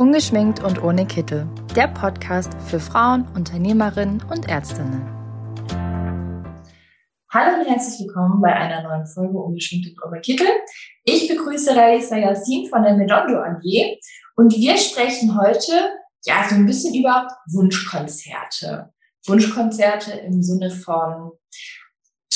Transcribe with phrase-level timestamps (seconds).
[0.00, 1.46] Ungeschminkt und ohne Kittel.
[1.76, 5.02] Der Podcast für Frauen, Unternehmerinnen und Ärztinnen.
[7.28, 10.46] Hallo und herzlich willkommen bei einer neuen Folge Ungeschminkt und ohne Kittel.
[11.04, 13.98] Ich begrüße Raisa Yassin von der Medondo AG
[14.36, 15.72] und wir sprechen heute
[16.24, 18.94] ja so ein bisschen über Wunschkonzerte.
[19.26, 21.32] Wunschkonzerte im Sinne von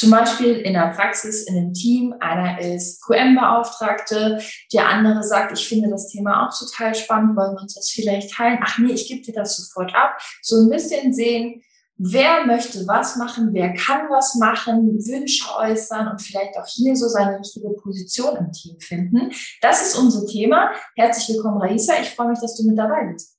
[0.05, 4.39] zum Beispiel in der Praxis, in einem Team, einer ist QM-Beauftragte,
[4.71, 8.35] der andere sagt, ich finde das Thema auch total spannend, wollen wir uns das vielleicht
[8.35, 8.59] teilen?
[8.63, 10.19] Ach nee, ich gebe dir das sofort ab.
[10.43, 11.63] So ein bisschen sehen,
[11.97, 17.09] wer möchte was machen, wer kann was machen, Wünsche äußern und vielleicht auch hier so
[17.09, 19.33] seine richtige Position im Team finden.
[19.63, 20.71] Das ist unser Thema.
[20.97, 21.95] Herzlich willkommen, Raisa.
[22.03, 23.39] Ich freue mich, dass du mit dabei bist.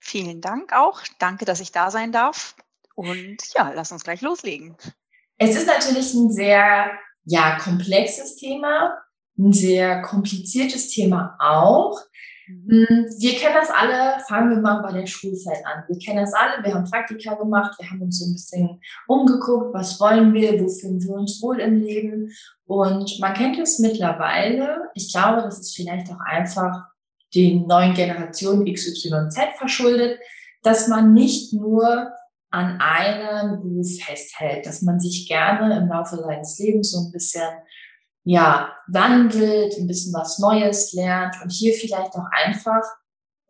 [0.00, 1.02] Vielen Dank auch.
[1.20, 2.56] Danke, dass ich da sein darf.
[2.96, 4.76] Und ja, lass uns gleich loslegen.
[5.42, 6.90] Es ist natürlich ein sehr
[7.24, 8.92] ja, komplexes Thema,
[9.38, 11.98] ein sehr kompliziertes Thema auch.
[12.46, 12.86] Mhm.
[12.86, 15.84] Hm, wir kennen das alle, fangen wir mal bei der Schulzeit an.
[15.88, 19.72] Wir kennen das alle, wir haben Praktika gemacht, wir haben uns so ein bisschen umgeguckt,
[19.72, 22.30] was wollen wir, wo fühlen wir uns wohl im Leben.
[22.66, 24.90] Und man kennt es mittlerweile.
[24.94, 26.84] Ich glaube, das ist vielleicht auch einfach
[27.34, 30.18] den neuen Generationen XYZ verschuldet,
[30.62, 32.12] dass man nicht nur
[32.50, 37.48] an einem Beruf festhält, dass man sich gerne im Laufe seines Lebens so ein bisschen
[38.24, 42.82] ja, wandelt, ein bisschen was Neues lernt und hier vielleicht auch einfach,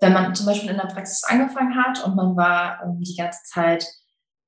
[0.01, 3.43] wenn man zum Beispiel in der Praxis angefangen hat und man war ähm, die ganze
[3.45, 3.87] Zeit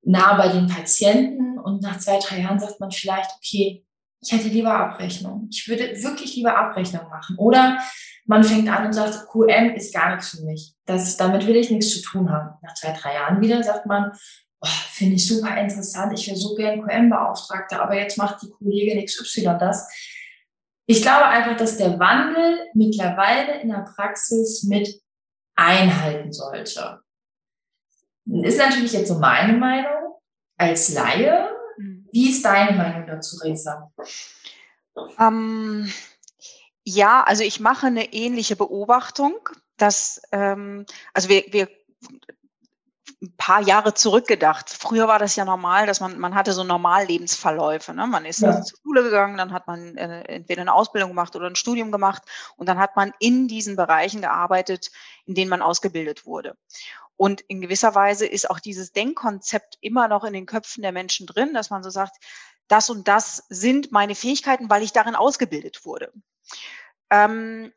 [0.01, 3.85] nah bei den Patienten und nach zwei, drei Jahren sagt man vielleicht, okay,
[4.21, 5.47] ich hätte lieber Abrechnung.
[5.51, 7.35] Ich würde wirklich lieber Abrechnung machen.
[7.37, 7.79] Oder
[8.25, 10.73] man fängt an und sagt, QM ist gar nichts für mich.
[10.85, 12.55] Das, damit will ich nichts zu tun haben.
[12.61, 14.11] Nach zwei, drei Jahren wieder sagt man,
[14.63, 19.05] oh, finde ich super interessant, ich wäre so gern QM-Beauftragter, aber jetzt macht die Kollegin
[19.05, 19.87] XY das.
[20.85, 25.01] Ich glaube einfach, dass der Wandel mittlerweile in der Praxis mit
[25.55, 27.01] einhalten sollte.
[28.25, 30.19] Ist natürlich jetzt so meine Meinung
[30.57, 31.49] als Laie.
[31.77, 32.07] Mhm.
[32.11, 33.91] Wie ist deine Meinung dazu, Resa?
[35.19, 35.91] Ähm,
[36.85, 39.35] ja, also ich mache eine ähnliche Beobachtung,
[39.77, 41.69] dass, ähm, also wir, wir
[43.21, 44.69] ein paar Jahre zurückgedacht.
[44.69, 47.93] Früher war das ja normal, dass man, man hatte so Normallebensverläufe.
[47.93, 48.07] Ne?
[48.07, 48.61] Man ist ja.
[48.61, 52.23] zur Schule gegangen, dann hat man äh, entweder eine Ausbildung gemacht oder ein Studium gemacht
[52.57, 54.91] und dann hat man in diesen Bereichen gearbeitet,
[55.25, 56.57] in denen man ausgebildet wurde.
[57.15, 61.27] Und in gewisser Weise ist auch dieses Denkkonzept immer noch in den Köpfen der Menschen
[61.27, 62.17] drin, dass man so sagt,
[62.67, 66.11] das und das sind meine Fähigkeiten, weil ich darin ausgebildet wurde.
[67.09, 67.71] Ähm,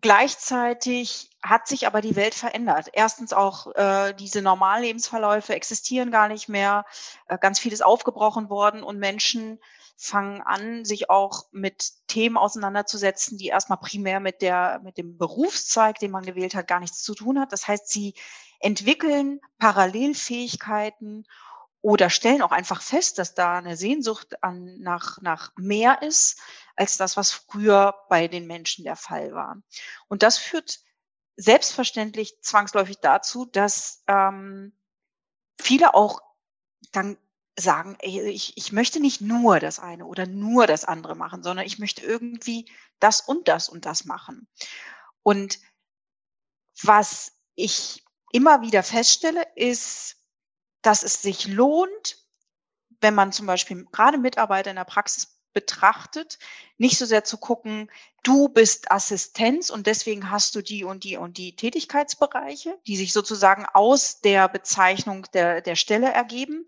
[0.00, 2.88] Gleichzeitig hat sich aber die Welt verändert.
[2.92, 6.84] Erstens auch äh, diese Normallebensverläufe existieren gar nicht mehr.
[7.28, 9.58] Äh, ganz vieles aufgebrochen worden und Menschen
[9.96, 15.98] fangen an, sich auch mit Themen auseinanderzusetzen, die erstmal primär mit der, mit dem Berufszweig,
[15.98, 17.52] den man gewählt hat, gar nichts zu tun hat.
[17.52, 18.14] Das heißt, sie
[18.58, 21.26] entwickeln Parallelfähigkeiten
[21.80, 26.40] oder stellen auch einfach fest, dass da eine Sehnsucht an, nach, nach mehr ist
[26.76, 29.56] als das, was früher bei den Menschen der Fall war.
[30.08, 30.80] Und das führt
[31.36, 34.76] selbstverständlich zwangsläufig dazu, dass ähm,
[35.60, 36.20] viele auch
[36.92, 37.16] dann
[37.56, 41.66] sagen, ey, ich, ich möchte nicht nur das eine oder nur das andere machen, sondern
[41.66, 44.48] ich möchte irgendwie das und das und das machen.
[45.22, 45.58] Und
[46.82, 50.16] was ich immer wieder feststelle, ist,
[50.82, 52.18] dass es sich lohnt,
[53.00, 56.38] wenn man zum Beispiel gerade Mitarbeiter in der Praxis betrachtet,
[56.76, 57.90] nicht so sehr zu gucken,
[58.22, 63.12] du bist Assistenz und deswegen hast du die und die und die Tätigkeitsbereiche, die sich
[63.12, 66.66] sozusagen aus der Bezeichnung der, der Stelle ergeben,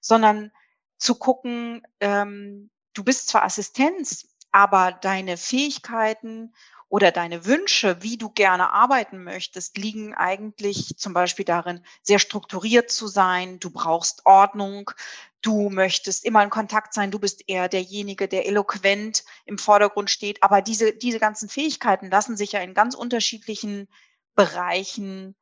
[0.00, 0.50] sondern
[0.98, 6.54] zu gucken, ähm, du bist zwar Assistenz, aber deine Fähigkeiten
[6.94, 12.88] oder deine Wünsche, wie du gerne arbeiten möchtest, liegen eigentlich zum Beispiel darin, sehr strukturiert
[12.88, 13.58] zu sein.
[13.58, 14.92] Du brauchst Ordnung.
[15.40, 17.10] Du möchtest immer in Kontakt sein.
[17.10, 20.44] Du bist eher derjenige, der eloquent im Vordergrund steht.
[20.44, 23.88] Aber diese, diese ganzen Fähigkeiten lassen sich ja in ganz unterschiedlichen
[24.36, 25.34] Bereichen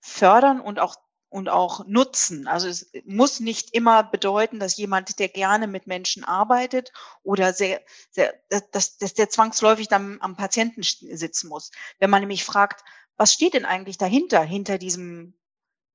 [0.00, 0.96] fördern und auch
[1.32, 2.46] und auch nutzen.
[2.46, 6.92] Also es muss nicht immer bedeuten, dass jemand, der gerne mit Menschen arbeitet
[7.22, 7.80] oder sehr,
[8.10, 8.34] sehr
[8.70, 11.70] dass, dass der zwangsläufig dann am Patienten sitzen muss.
[11.98, 12.84] Wenn man nämlich fragt,
[13.16, 15.34] was steht denn eigentlich dahinter, hinter diesem,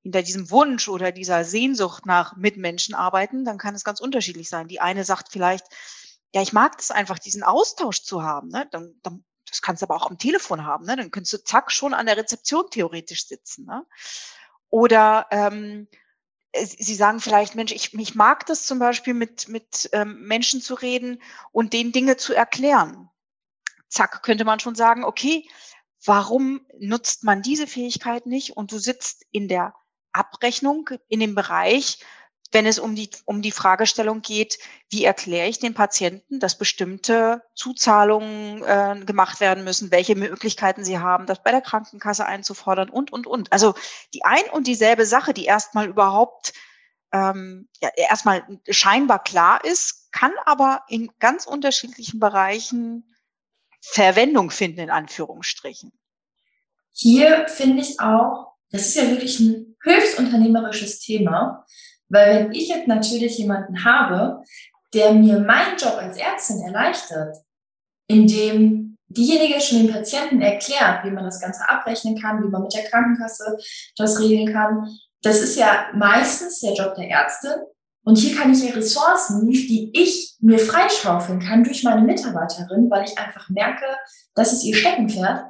[0.01, 4.67] hinter diesem Wunsch oder dieser Sehnsucht nach Mitmenschen arbeiten, dann kann es ganz unterschiedlich sein.
[4.67, 5.65] Die eine sagt vielleicht,
[6.33, 8.49] ja, ich mag es einfach, diesen Austausch zu haben.
[8.49, 8.67] Ne?
[8.71, 10.85] Dann, dann, das kannst du aber auch am Telefon haben.
[10.85, 10.95] Ne?
[10.95, 13.65] Dann könntest du zack schon an der Rezeption theoretisch sitzen.
[13.65, 13.85] Ne?
[14.69, 15.87] Oder ähm,
[16.55, 20.73] Sie sagen vielleicht, Mensch, ich, ich mag das zum Beispiel mit, mit ähm, Menschen zu
[20.73, 21.21] reden
[21.51, 23.09] und denen Dinge zu erklären.
[23.89, 25.47] Zack, könnte man schon sagen, okay,
[26.03, 28.57] warum nutzt man diese Fähigkeit nicht?
[28.57, 29.75] Und du sitzt in der
[30.13, 31.99] Abrechnung in dem Bereich,
[32.51, 34.57] wenn es um die, um die Fragestellung geht,
[34.89, 40.99] wie erkläre ich den Patienten, dass bestimmte Zuzahlungen äh, gemacht werden müssen, welche Möglichkeiten sie
[40.99, 43.51] haben, das bei der Krankenkasse einzufordern und, und, und.
[43.51, 43.75] Also
[44.13, 46.53] die ein und dieselbe Sache, die erstmal überhaupt
[47.13, 53.13] ähm, ja, erstmal scheinbar klar ist, kann aber in ganz unterschiedlichen Bereichen
[53.81, 55.91] Verwendung finden, in Anführungsstrichen.
[56.91, 61.65] Hier finde ich auch, das ist ja wirklich ein höchst unternehmerisches Thema,
[62.09, 64.43] weil wenn ich jetzt natürlich jemanden habe,
[64.93, 67.37] der mir meinen Job als Ärztin erleichtert,
[68.07, 72.73] indem diejenige schon den Patienten erklärt, wie man das Ganze abrechnen kann, wie man mit
[72.73, 73.57] der Krankenkasse
[73.97, 74.87] das regeln kann.
[75.21, 77.51] Das ist ja meistens der Job der Ärztin.
[78.03, 83.03] Und hier kann ich ja Ressourcen, die ich mir freischaufeln kann durch meine Mitarbeiterin, weil
[83.03, 83.85] ich einfach merke,
[84.33, 85.43] das ist ihr Steckenpferd,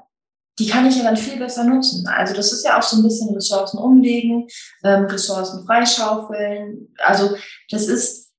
[0.60, 2.08] die kann ich ja dann viel besser nutzen.
[2.08, 4.48] Also das ist ja auch so ein bisschen Ressourcen umlegen,
[4.84, 6.94] ähm, Ressourcen freischaufeln.
[6.98, 7.36] Also
[7.70, 8.32] das ist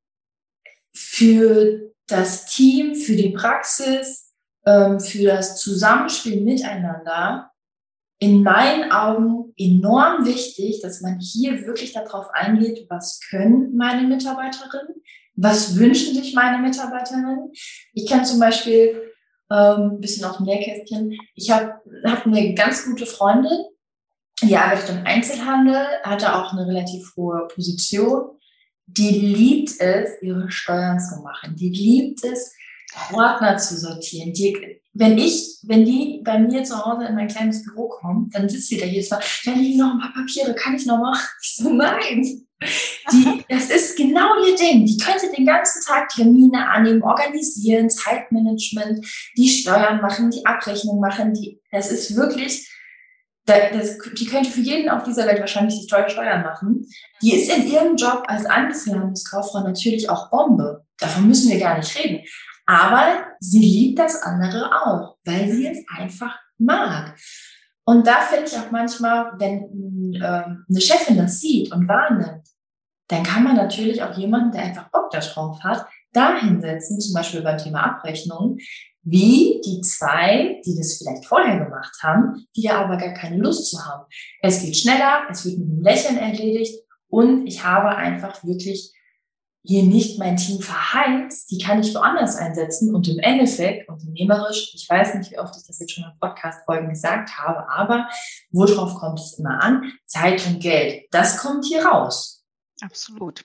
[0.94, 4.32] für das Team, für die Praxis,
[4.66, 7.50] ähm, für das Zusammenspiel miteinander
[8.20, 15.02] in meinen Augen enorm wichtig, dass man hier wirklich darauf eingeht, was können meine Mitarbeiterinnen,
[15.36, 17.52] was wünschen sich meine Mitarbeiterinnen.
[17.92, 19.07] Ich kenne zum Beispiel
[19.50, 21.18] ähm, bisschen auf dem Nähkästchen.
[21.34, 21.74] Ich habe
[22.04, 23.58] hab eine ganz gute Freundin,
[24.42, 28.38] die arbeitet im Einzelhandel, hatte auch eine relativ hohe Position.
[28.86, 31.56] Die liebt es, ihre Steuern zu machen.
[31.56, 32.54] Die liebt es,
[33.12, 34.32] Ordner zu sortieren.
[34.32, 34.56] Die,
[34.94, 38.68] wenn ich, wenn die bei mir zu Hause in mein kleines Büro kommt, dann sitzt
[38.68, 41.26] sie da jedes Mal, da liegen noch ein paar Papiere, kann ich noch machen?
[41.42, 42.44] Ich so, nein.
[43.12, 44.84] Die, das ist genau ihr Ding.
[44.84, 49.06] Die könnte den ganzen Tag Termine annehmen, organisieren, Zeitmanagement,
[49.36, 51.34] die Steuern machen, die Abrechnung machen.
[51.34, 52.68] Die, das ist wirklich,
[53.46, 56.86] das, die könnte für jeden auf dieser Welt wahrscheinlich die Steuern machen.
[57.22, 60.84] Die ist in ihrem Job als Einzelhandelskauffrau natürlich auch Bombe.
[60.98, 62.24] Davon müssen wir gar nicht reden.
[62.68, 67.16] Aber sie liebt das andere auch, weil sie es einfach mag.
[67.86, 72.46] Und da finde ich auch manchmal, wenn äh, eine Chefin das sieht und wahrnimmt,
[73.08, 77.40] dann kann man natürlich auch jemanden, der einfach Bock darauf hat, da hinsetzen, zum Beispiel
[77.40, 78.58] beim Thema Abrechnung,
[79.02, 83.70] wie die zwei, die das vielleicht vorher gemacht haben, die ja aber gar keine Lust
[83.70, 84.04] zu haben.
[84.42, 88.92] Es geht schneller, es wird mit einem Lächeln erledigt und ich habe einfach wirklich
[89.62, 94.88] hier nicht mein Team verheizt, die kann ich woanders einsetzen und im Endeffekt unternehmerisch, ich
[94.88, 98.08] weiß nicht, wie oft ich das jetzt schon in Podcast-Folgen gesagt habe, aber
[98.50, 99.92] worauf kommt es immer an?
[100.06, 101.06] Zeit und Geld.
[101.10, 102.44] Das kommt hier raus.
[102.80, 103.44] Absolut.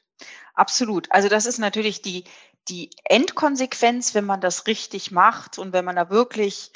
[0.54, 1.12] Absolut.
[1.12, 2.24] Also das ist natürlich die,
[2.70, 6.72] die Endkonsequenz, wenn man das richtig macht und wenn man da wirklich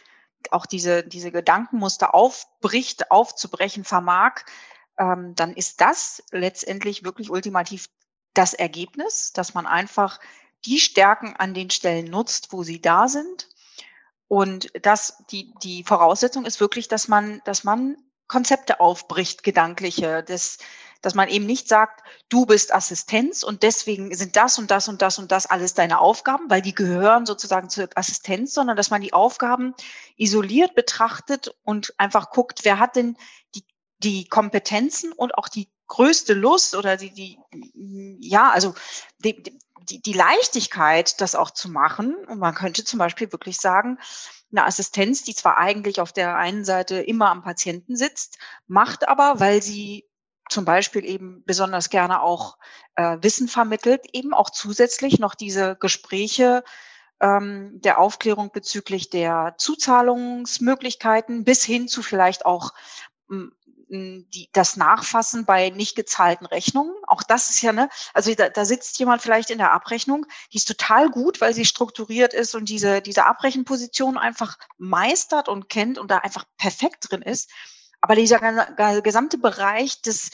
[0.52, 4.42] auch diese, diese Gedankenmuster aufbricht, aufzubrechen vermag,
[4.98, 7.90] ähm, dann ist das letztendlich wirklich ultimativ
[8.38, 10.20] das Ergebnis, dass man einfach
[10.66, 13.50] die Stärken an den Stellen nutzt, wo sie da sind.
[14.28, 17.98] Und das, die, die Voraussetzung ist wirklich, dass man, dass man
[18.28, 20.58] Konzepte aufbricht, gedankliche, das,
[21.02, 25.02] dass man eben nicht sagt, du bist Assistenz und deswegen sind das und das und
[25.02, 29.02] das und das alles deine Aufgaben, weil die gehören sozusagen zur Assistenz, sondern dass man
[29.02, 29.74] die Aufgaben
[30.18, 33.16] isoliert betrachtet und einfach guckt, wer hat denn
[33.56, 33.64] die,
[34.00, 37.38] die Kompetenzen und auch die größte Lust oder die, die
[38.20, 38.76] ja, also
[39.20, 39.42] die,
[39.90, 42.16] die, die Leichtigkeit, das auch zu machen.
[42.28, 44.00] Und man könnte zum Beispiel wirklich sagen,
[44.52, 49.40] eine Assistenz, die zwar eigentlich auf der einen Seite immer am Patienten sitzt, macht aber,
[49.40, 50.06] weil sie
[50.50, 52.58] zum Beispiel eben besonders gerne auch
[52.96, 56.64] äh, Wissen vermittelt, eben auch zusätzlich noch diese Gespräche
[57.20, 62.72] ähm, der Aufklärung bezüglich der Zuzahlungsmöglichkeiten bis hin zu vielleicht auch
[63.90, 66.94] die, das Nachfassen bei nicht gezahlten Rechnungen.
[67.08, 70.58] Auch das ist ja, ne, also da, da sitzt jemand vielleicht in der Abrechnung, die
[70.58, 75.98] ist total gut, weil sie strukturiert ist und diese, diese Abrechenposition einfach meistert und kennt
[75.98, 77.50] und da einfach perfekt drin ist.
[78.02, 78.40] Aber dieser
[79.02, 80.32] gesamte Bereich des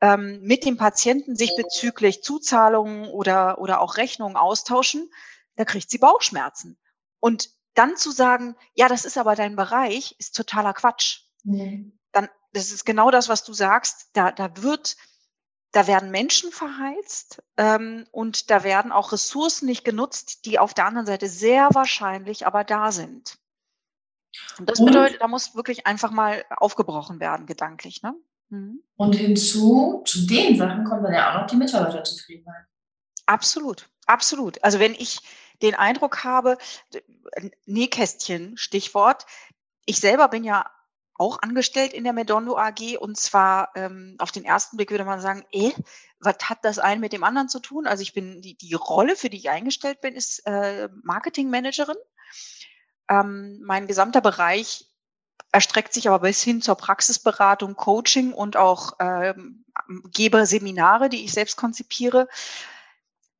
[0.00, 5.10] ähm, mit dem Patienten sich bezüglich Zuzahlungen oder, oder auch Rechnungen austauschen,
[5.56, 6.78] da kriegt sie Bauchschmerzen.
[7.20, 11.22] Und dann zu sagen, ja, das ist aber dein Bereich, ist totaler Quatsch.
[11.42, 11.98] Mhm.
[12.54, 14.10] Das ist genau das, was du sagst.
[14.12, 14.96] Da, da wird,
[15.72, 20.86] da werden Menschen verheizt ähm, und da werden auch Ressourcen nicht genutzt, die auf der
[20.86, 23.38] anderen Seite sehr wahrscheinlich aber da sind.
[24.58, 28.02] Und das bedeutet, da muss wirklich einfach mal aufgebrochen werden, gedanklich.
[28.02, 28.14] Ne?
[28.50, 28.82] Mhm.
[28.96, 32.66] Und hinzu, zu den Sachen kommt dann ja auch noch die Mitarbeiterzufriedenheit.
[33.26, 34.62] Absolut, absolut.
[34.62, 35.20] Also wenn ich
[35.62, 36.58] den Eindruck habe,
[37.64, 39.26] Nähkästchen, Stichwort,
[39.86, 40.70] ich selber bin ja
[41.16, 45.20] auch angestellt in der Medondo AG und zwar ähm, auf den ersten Blick würde man
[45.20, 45.72] sagen, eh,
[46.18, 47.86] was hat das eine mit dem anderen zu tun?
[47.86, 51.96] Also ich bin die, die Rolle, für die ich eingestellt bin, ist äh, Marketingmanagerin.
[53.08, 54.90] Ähm, mein gesamter Bereich
[55.52, 59.64] erstreckt sich aber bis hin zur Praxisberatung, Coaching und auch ähm,
[60.10, 62.28] gebe Seminare, die ich selbst konzipiere.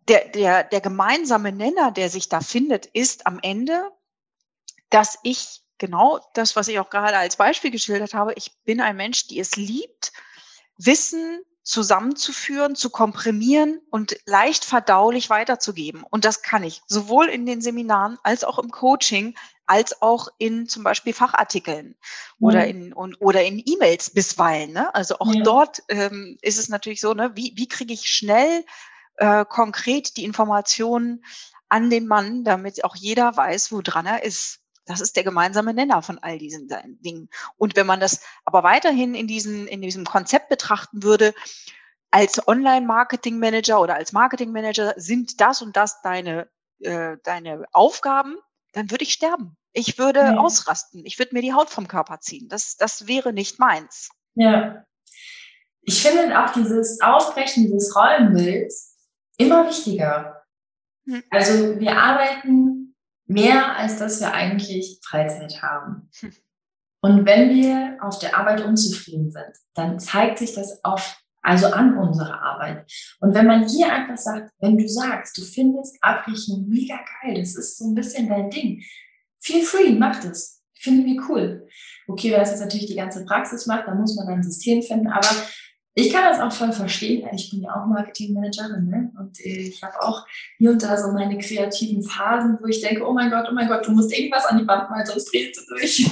[0.07, 3.91] Der, der, der gemeinsame Nenner, der sich da findet, ist am Ende,
[4.91, 8.97] dass ich genau das, was ich auch gerade als Beispiel geschildert habe, ich bin ein
[8.97, 10.13] Mensch, die es liebt,
[10.77, 16.05] Wissen zusammenzuführen, zu komprimieren und leicht verdaulich weiterzugeben.
[16.09, 19.35] Und das kann ich sowohl in den Seminaren als auch im Coaching,
[19.67, 21.97] als auch in zum Beispiel Fachartikeln
[22.39, 22.47] mhm.
[22.47, 24.73] oder in und, oder in E-Mails bisweilen.
[24.73, 24.95] Ne?
[24.95, 25.43] Also auch ja.
[25.43, 28.65] dort ähm, ist es natürlich so, ne, wie, wie kriege ich schnell
[29.17, 31.25] äh, konkret die Informationen
[31.71, 34.61] an den Mann, damit auch jeder weiß, wo dran er ist.
[34.87, 36.69] Das ist der gemeinsame Nenner von all diesen
[37.01, 37.29] Dingen.
[37.57, 41.35] Und wenn man das aber weiterhin in, diesen, in diesem Konzept betrachten würde,
[42.11, 46.49] als Online-Marketing-Manager oder als Marketing-Manager sind das und das deine,
[46.81, 48.37] äh, deine Aufgaben,
[48.73, 49.57] dann würde ich sterben.
[49.73, 50.37] Ich würde ja.
[50.37, 51.05] ausrasten.
[51.05, 52.49] Ich würde mir die Haut vom Körper ziehen.
[52.49, 54.11] Das, das wäre nicht meins.
[54.35, 54.85] Ja.
[55.83, 58.97] Ich finde auch dieses Aufbrechen dieses Rollenbilds
[59.37, 60.45] immer wichtiger.
[61.07, 61.23] Hm.
[61.31, 62.74] Also wir arbeiten
[63.27, 66.11] mehr, als dass wir eigentlich Freizeit haben.
[67.01, 71.99] Und wenn wir auf der Arbeit unzufrieden sind, dann zeigt sich das oft also an
[71.99, 72.91] unserer Arbeit.
[73.21, 77.55] Und wenn man hier einfach sagt, wenn du sagst, du findest Abrechnung mega geil, das
[77.55, 78.83] ist so ein bisschen dein Ding,
[79.41, 80.63] feel free, mach das.
[80.75, 81.69] Finden wir cool.
[82.09, 85.09] Okay, wenn das jetzt natürlich die ganze Praxis macht, dann muss man ein System finden,
[85.09, 85.29] aber
[85.97, 87.29] ich kann das auch voll verstehen.
[87.35, 89.13] Ich bin ja auch Marketingmanagerin ne?
[89.17, 90.27] und ich habe auch
[90.59, 93.69] hier und da so meine kreativen Phasen, wo ich denke, oh mein Gott, oh mein
[93.69, 96.11] Gott, du musst irgendwas an die Wand malen, sonst drehst du durch.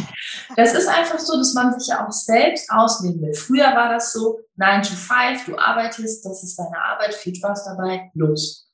[0.57, 3.35] Das ist einfach so, dass man sich ja auch selbst ausleben will.
[3.35, 7.65] Früher war das so, 9 to 5, du arbeitest, das ist deine Arbeit, viel Spaß
[7.65, 8.69] dabei, los.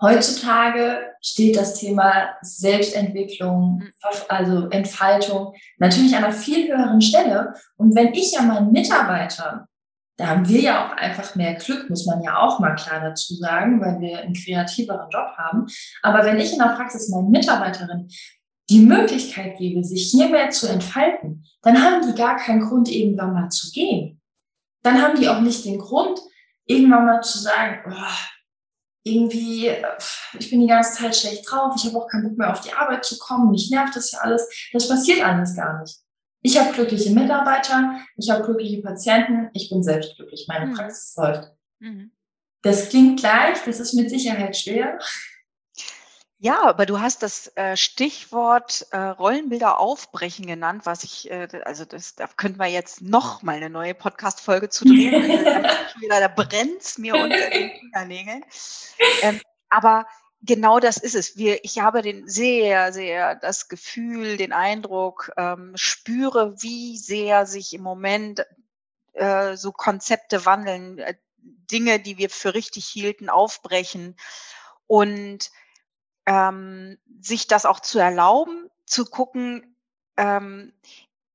[0.00, 3.92] Heutzutage steht das Thema Selbstentwicklung, mhm.
[4.28, 7.54] also Entfaltung natürlich an einer viel höheren Stelle.
[7.76, 9.66] Und wenn ich ja meinen Mitarbeitern
[10.18, 13.34] da haben wir ja auch einfach mehr Glück, muss man ja auch mal klar dazu
[13.34, 15.66] sagen, weil wir einen kreativeren Job haben.
[16.02, 18.10] Aber wenn ich in der Praxis meinen Mitarbeiterinnen
[18.68, 23.32] die Möglichkeit gebe, sich hier mehr zu entfalten, dann haben die gar keinen Grund, irgendwann
[23.32, 24.20] mal zu gehen.
[24.82, 26.18] Dann haben die auch nicht den Grund,
[26.66, 28.28] irgendwann mal zu sagen, oh,
[29.04, 29.70] irgendwie,
[30.36, 32.72] ich bin die ganze Zeit schlecht drauf, ich habe auch keinen Bock mehr auf die
[32.72, 34.48] Arbeit zu kommen, mich nervt das ja alles.
[34.72, 35.96] Das passiert alles gar nicht.
[36.42, 40.74] Ich habe glückliche Mitarbeiter, ich habe glückliche Patienten, ich bin selbst glücklich, meine mhm.
[40.74, 41.52] Praxis läuft.
[41.80, 42.12] Mhm.
[42.62, 44.98] Das klingt gleich, das ist mit Sicherheit schwer.
[46.40, 51.84] Ja, aber du hast das äh, Stichwort äh, Rollenbilder aufbrechen genannt, was ich, äh, also
[51.84, 55.44] das, da könnten wir jetzt noch mal eine neue Podcast-Folge zu drehen.
[56.08, 58.44] da, brennt mir unter den Fingernägeln.
[59.22, 60.06] Ähm, aber
[60.42, 61.36] genau das ist es.
[61.36, 67.74] Wir, ich habe den sehr, sehr das Gefühl, den Eindruck, ähm, spüre, wie sehr sich
[67.74, 68.44] im Moment
[69.12, 74.16] äh, so Konzepte wandeln, äh, Dinge, die wir für richtig hielten, aufbrechen
[74.86, 75.50] und
[76.26, 79.76] ähm, sich das auch zu erlauben, zu gucken,
[80.16, 80.72] ähm,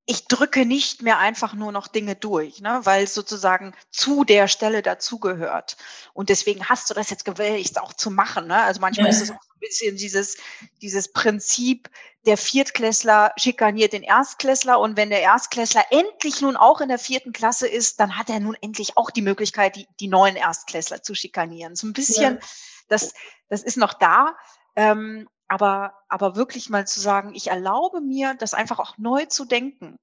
[0.06, 4.48] ich drücke nicht mehr einfach nur noch Dinge durch, ne, weil es sozusagen zu der
[4.48, 5.76] Stelle dazugehört.
[6.12, 8.46] Und deswegen hast du das jetzt gewählt, auch zu machen.
[8.46, 8.60] Ne?
[8.62, 9.12] Also manchmal ja.
[9.12, 10.36] ist es auch ein bisschen dieses,
[10.82, 11.88] dieses Prinzip,
[12.26, 17.32] der Viertklässler schikaniert den Erstklässler und wenn der Erstklässler endlich nun auch in der vierten
[17.32, 21.14] Klasse ist, dann hat er nun endlich auch die Möglichkeit, die, die neuen Erstklässler zu
[21.14, 21.76] schikanieren.
[21.76, 22.46] So ein bisschen, ja.
[22.88, 23.12] das,
[23.48, 24.36] das ist noch da.
[24.76, 29.44] Ähm, aber, aber wirklich mal zu sagen, ich erlaube mir, das einfach auch neu zu
[29.44, 30.00] denken.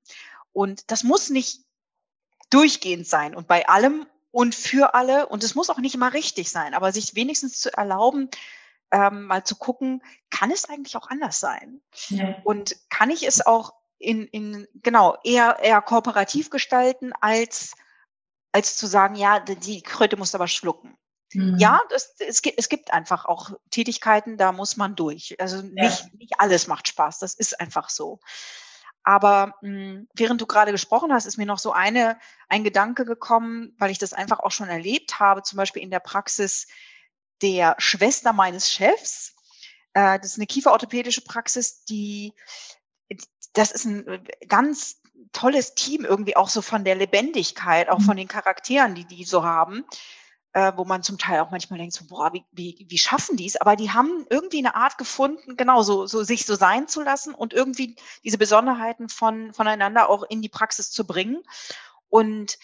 [0.53, 1.65] Und das muss nicht
[2.49, 5.27] durchgehend sein und bei allem und für alle.
[5.27, 8.29] Und es muss auch nicht immer richtig sein, aber sich wenigstens zu erlauben,
[8.91, 11.81] ähm, mal zu gucken, kann es eigentlich auch anders sein?
[12.07, 12.37] Ja.
[12.45, 17.73] Und kann ich es auch in, in genau, eher, eher kooperativ gestalten, als,
[18.53, 20.97] als zu sagen, ja, die Kröte muss aber schlucken.
[21.33, 21.57] Mhm.
[21.57, 25.35] Ja, das, es, gibt, es gibt einfach auch Tätigkeiten, da muss man durch.
[25.39, 26.09] Also nicht, ja.
[26.17, 28.19] nicht alles macht Spaß, das ist einfach so.
[29.03, 32.19] Aber mh, hm, während du gerade gesprochen hast, ist mir noch so eine,
[32.49, 35.99] ein Gedanke gekommen, weil ich das einfach auch schon erlebt habe, zum Beispiel in der
[35.99, 36.67] Praxis
[37.41, 39.35] der Schwester meines Chefs.
[39.93, 42.33] Äh, das ist eine kieferorthopädische Praxis, die,
[43.53, 48.03] das ist ein äh, ganz tolles Team irgendwie auch so von der Lebendigkeit, auch mhm.
[48.03, 49.85] von den Charakteren, die die so haben
[50.53, 53.45] äh, wo man zum Teil auch manchmal denkt, so, boah, wie, wie, wie schaffen die
[53.45, 53.55] es?
[53.55, 57.33] Aber die haben irgendwie eine Art gefunden, genau, so, so sich so sein zu lassen
[57.33, 61.41] und irgendwie diese Besonderheiten von, voneinander auch in die Praxis zu bringen.
[62.09, 62.57] Und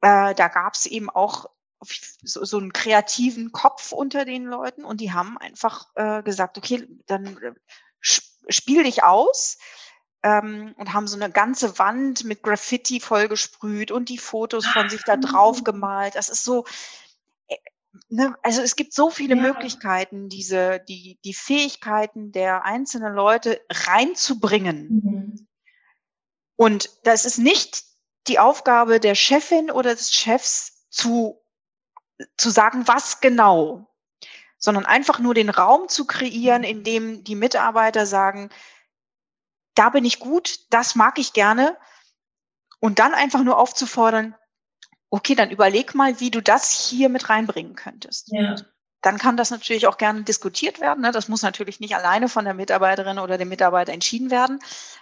[0.00, 1.46] äh, da gab es eben auch
[2.22, 6.86] so, so einen kreativen Kopf unter den Leuten und die haben einfach äh, gesagt, okay,
[7.06, 7.52] dann äh,
[8.00, 9.58] spiel dich aus
[10.22, 15.02] ähm, und haben so eine ganze Wand mit Graffiti vollgesprüht und die Fotos von sich
[15.02, 15.64] da drauf ah.
[15.64, 16.14] gemalt.
[16.14, 16.64] Das ist so,
[18.08, 19.42] ne, also es gibt so viele ja.
[19.42, 24.88] Möglichkeiten, diese, die, die Fähigkeiten der einzelnen Leute reinzubringen.
[24.88, 25.48] Mhm.
[26.56, 27.84] Und das ist nicht
[28.26, 31.42] die Aufgabe der Chefin oder des Chefs zu,
[32.36, 33.92] zu sagen, was genau,
[34.58, 38.50] sondern einfach nur den Raum zu kreieren, in dem die Mitarbeiter sagen,
[39.74, 41.76] da bin ich gut, das mag ich gerne.
[42.80, 44.36] Und dann einfach nur aufzufordern,
[45.14, 48.32] okay, dann überleg mal, wie du das hier mit reinbringen könntest.
[48.32, 48.56] Ja.
[49.00, 51.02] Dann kann das natürlich auch gerne diskutiert werden.
[51.02, 51.12] Ne?
[51.12, 54.58] Das muss natürlich nicht alleine von der Mitarbeiterin oder dem Mitarbeiter entschieden werden.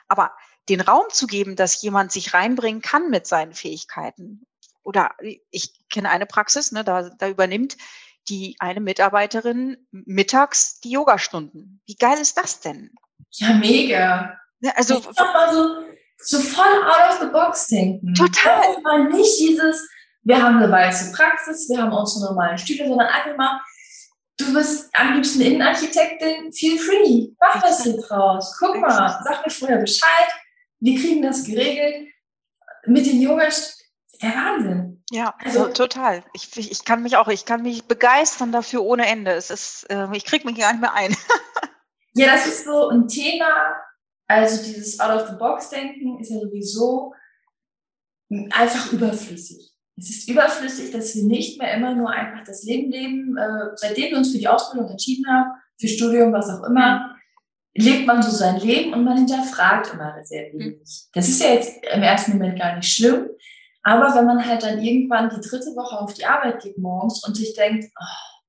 [0.08, 0.32] Aber
[0.68, 4.46] den Raum zu geben, dass jemand sich reinbringen kann mit seinen Fähigkeiten.
[4.82, 5.12] Oder
[5.50, 7.78] ich kenne eine Praxis, ne, da, da übernimmt
[8.28, 11.80] die eine Mitarbeiterin mittags die Yogastunden.
[11.86, 12.90] Wie geil ist das denn?
[13.30, 14.38] Ja, mega.
[14.60, 18.12] Ne, also ich mal so, so voll out of the box denken.
[18.12, 18.60] Total.
[18.60, 19.88] Einfach mal nicht dieses,
[20.22, 23.60] wir haben eine weiße Praxis, wir haben unsere normalen Stühle, sondern einfach mal,
[24.38, 27.28] du bist am liebsten Innenarchitektin, feel free.
[27.40, 28.56] Mach was hier draus.
[28.58, 30.28] Guck mal, sag mir vorher Bescheid.
[30.80, 32.08] Wir kriegen das geregelt.
[32.86, 33.78] Mit den Yogas,
[34.20, 35.04] der Wahnsinn.
[35.10, 36.24] Ja, also, also total.
[36.32, 39.32] Ich, ich kann mich auch, ich kann mich begeistern dafür ohne Ende.
[39.32, 41.14] Es ist, äh, ich kriege mich gar nicht mehr ein.
[42.14, 43.76] ja, das ist so ein Thema,
[44.26, 47.14] also dieses Out-of-the-Box-Denken ist ja sowieso
[48.50, 49.71] einfach überflüssig.
[49.96, 53.36] Es ist überflüssig, dass wir nicht mehr immer nur einfach das Leben leben.
[53.36, 57.16] Äh, seitdem wir uns für die Ausbildung entschieden haben, für Studium, was auch immer,
[57.74, 60.80] lebt man so sein Leben und man hinterfragt immer sehr wenig.
[61.12, 63.28] Das ist ja jetzt im ersten Moment gar nicht schlimm.
[63.82, 67.36] Aber wenn man halt dann irgendwann die dritte Woche auf die Arbeit geht morgens und
[67.36, 68.40] sich denkt, oh,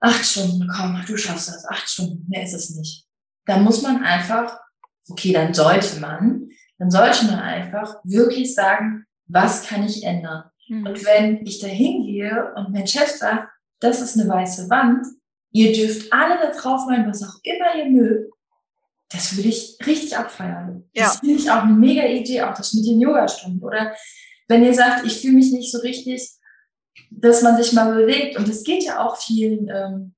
[0.00, 3.10] acht Stunden, komm, du schaffst das, acht Stunden, mehr ist es nicht
[3.50, 4.58] dann muss man einfach,
[5.08, 10.44] okay, dann sollte man, dann sollte man einfach wirklich sagen, was kann ich ändern?
[10.68, 10.86] Mhm.
[10.86, 13.48] Und wenn ich da hingehe und mein Chef sagt,
[13.80, 15.06] das ist eine weiße Wand,
[15.52, 18.32] ihr dürft alle da drauf malen, was auch immer ihr mögt,
[19.10, 20.88] das würde ich richtig abfeiern.
[20.94, 21.04] Ja.
[21.04, 23.62] Das finde ich auch eine mega Idee, auch das mit den Yogastunden.
[23.62, 23.94] Oder
[24.46, 26.30] wenn ihr sagt, ich fühle mich nicht so richtig,
[27.10, 28.36] dass man sich mal bewegt.
[28.36, 30.14] Und es geht ja auch vielen ähm,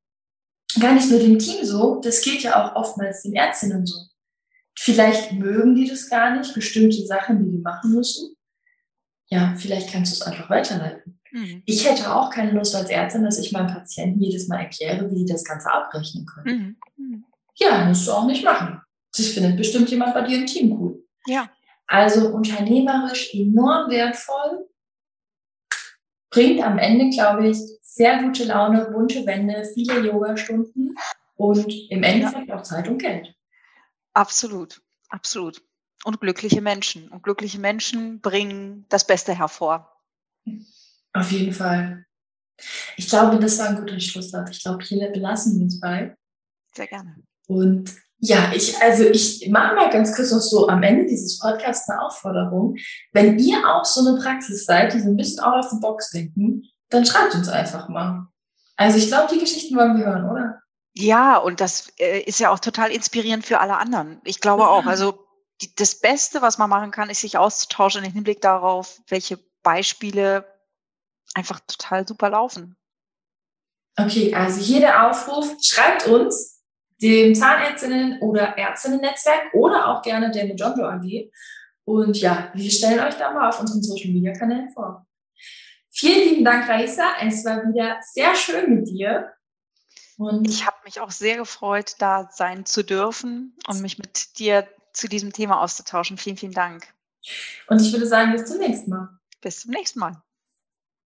[0.80, 3.96] gar nicht nur dem Team so, das geht ja auch oftmals den Ärztinnen so.
[4.78, 8.34] Vielleicht mögen die das gar nicht, bestimmte Sachen, die die machen müssen.
[9.32, 11.18] Ja, vielleicht kannst du es einfach weiterleiten.
[11.30, 11.62] Mhm.
[11.64, 15.24] Ich hätte auch keine Lust als Ärztin, dass ich meinen Patienten jedes Mal erkläre, wie
[15.24, 16.76] die das Ganze abrechnen können.
[16.98, 17.02] Mhm.
[17.02, 17.24] Mhm.
[17.54, 18.82] Ja, musst du auch nicht machen.
[19.16, 21.02] Das findet bestimmt jemand bei dir im Team cool.
[21.26, 21.48] Ja.
[21.86, 24.68] Also unternehmerisch enorm wertvoll,
[26.28, 30.94] bringt am Ende, glaube ich, sehr gute Laune, bunte Wände, viele Yoga-Stunden
[31.36, 32.56] und im Endeffekt ja.
[32.56, 33.34] auch Zeit und Geld.
[34.12, 35.62] Absolut, absolut.
[36.04, 37.08] Und glückliche Menschen.
[37.08, 39.88] Und glückliche Menschen bringen das Beste hervor.
[41.12, 42.04] Auf jeden Fall.
[42.96, 44.50] Ich glaube, das war ein guter Schlusssatz.
[44.50, 46.16] Ich glaube, hier belassen wir uns bei.
[46.74, 47.16] Sehr gerne.
[47.46, 51.88] Und ja, ich, also ich mache mal ganz kurz noch so am Ende dieses Podcasts
[51.88, 52.76] eine Aufforderung.
[53.12, 56.10] Wenn ihr auch so eine Praxis seid, die so ein bisschen out of the box
[56.10, 58.28] denken, dann schreibt uns einfach mal.
[58.76, 60.60] Also ich glaube, die Geschichten wollen wir hören, oder?
[60.94, 64.20] Ja, und das äh, ist ja auch total inspirierend für alle anderen.
[64.24, 64.86] Ich glaube auch.
[64.86, 65.26] Also
[65.62, 70.44] die, das Beste, was man machen kann, ist sich auszutauschen im Hinblick darauf, welche Beispiele
[71.34, 72.76] einfach total super laufen.
[73.96, 76.62] Okay, also hier der Aufruf, schreibt uns
[77.00, 81.30] dem Zahnärztinnen- oder Ärztinnen-Netzwerk oder auch gerne der Mejondo AG.
[81.84, 85.06] Und ja, wir stellen euch da mal auf unseren Social-Media-Kanälen vor.
[85.90, 87.16] Vielen lieben Dank, Raissa.
[87.20, 89.32] Es war wieder sehr schön mit dir.
[90.16, 94.66] Und ich habe mich auch sehr gefreut, da sein zu dürfen und mich mit dir
[94.92, 96.18] zu diesem Thema auszutauschen.
[96.18, 96.86] Vielen, vielen Dank.
[97.68, 99.08] Und ich würde sagen, bis zum nächsten Mal.
[99.40, 100.22] Bis zum nächsten Mal.